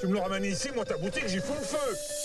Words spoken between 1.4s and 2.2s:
fous le feu